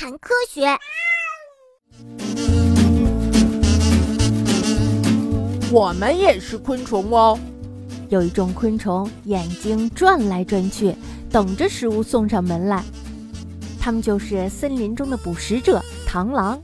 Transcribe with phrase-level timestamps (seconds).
[0.00, 0.64] 谈科学。
[5.72, 7.36] 我们也是昆虫哦。
[8.08, 10.94] 有一种昆虫，眼睛转来转去，
[11.32, 12.84] 等着食物送上门来。
[13.80, 16.62] 它们就是森林中的捕食者——螳螂。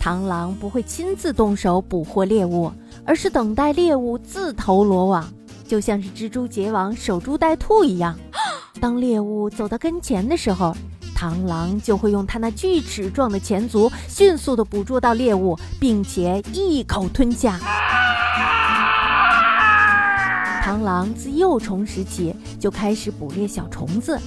[0.00, 2.70] 螳螂不会亲自动手捕获猎物，
[3.04, 5.28] 而是等待猎物自投罗网，
[5.66, 8.16] 就像是蜘蛛结网、守株待兔一样。
[8.80, 10.72] 当猎物走到跟前的时候，
[11.20, 17.60] 螳螂就会用它那锯齿状的前足迅速地捕捉到猎物，并且一口吞下。
[20.64, 24.18] 螳螂自幼虫时起就开始捕猎小虫子。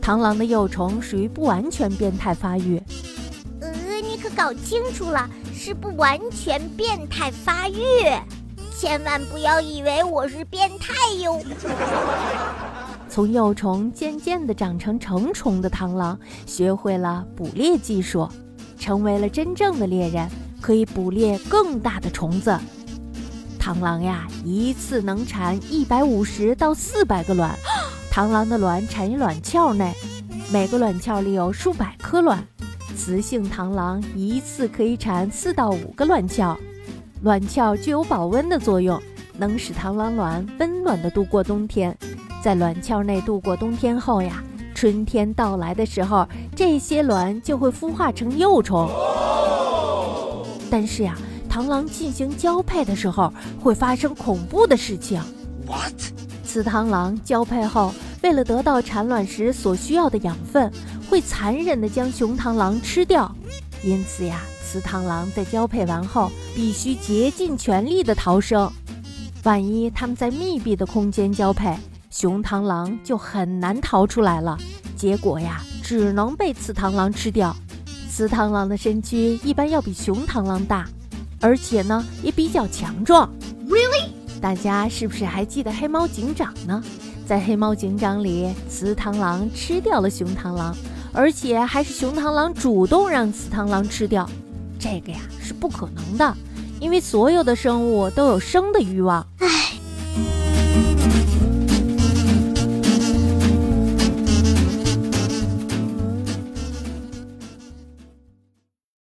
[0.00, 2.82] 螳螂的幼虫属于不完全变态发育。
[3.60, 3.70] 呃，
[4.02, 7.76] 你可搞清楚了，是不完全变态发育，
[8.74, 11.42] 千万不要以为我是变态哟。
[13.08, 18.28] 从幼虫渐渐地长成成虫的螳螂，学会了捕猎技术，
[18.78, 20.28] 成为了真正的猎人，
[20.60, 22.56] 可以捕猎更大的虫子。
[23.58, 27.54] 螳螂呀，一次能产一百五十到四百个卵。
[28.12, 29.94] 螳螂的卵产于卵鞘内，
[30.52, 32.46] 每个卵鞘里有数百颗卵。
[32.96, 36.56] 雌性螳螂一次可以产四到五个卵鞘。
[37.22, 39.00] 卵鞘具有保温的作用，
[39.36, 41.96] 能使螳螂卵温暖地度过冬天。
[42.42, 44.42] 在卵鞘内度过冬天后呀，
[44.74, 48.88] 春天到来的时候，这些卵就会孵化成幼虫。
[50.70, 51.16] 但是呀。
[51.50, 55.20] 螳螂进行交配的时候会发生恐怖的事情。
[55.66, 55.94] What？
[56.44, 60.70] 雌螳螂交配后，为了得到产卵时所需要的养分，
[61.08, 63.34] 会残忍地将雄螳螂吃掉。
[63.82, 68.70] 因此呀，雌螳螂在交配完后必须竭尽全力地逃生。
[69.42, 71.74] 万一它们在密闭的空间交配，
[72.10, 74.56] 雄螳螂就很难逃出来了。
[74.96, 77.54] 结果呀，只能被雌螳螂吃掉。
[78.10, 80.86] 雌螳螂的身躯一般要比雄螳螂大。
[81.40, 83.30] 而且呢，也比较强壮。
[83.68, 84.08] Really？
[84.40, 86.82] 大家是不是还记得黑猫警长呢？
[87.26, 90.76] 在黑猫警长里，雌螳螂吃掉了雄螳螂，
[91.12, 94.28] 而且还是雄螳螂主动让雌螳螂吃掉。
[94.80, 96.36] 这个呀是不可能的，
[96.80, 99.24] 因为所有的生物都有生的欲望。
[99.38, 99.67] 唉。